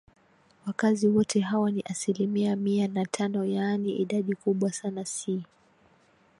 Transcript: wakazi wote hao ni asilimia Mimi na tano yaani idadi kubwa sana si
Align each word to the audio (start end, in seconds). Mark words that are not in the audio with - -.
wakazi 0.67 1.07
wote 1.07 1.39
hao 1.39 1.69
ni 1.69 1.81
asilimia 1.85 2.55
Mimi 2.55 2.87
na 2.87 3.05
tano 3.05 3.45
yaani 3.45 3.95
idadi 3.97 4.35
kubwa 4.35 4.73
sana 4.73 5.05
si 5.05 5.43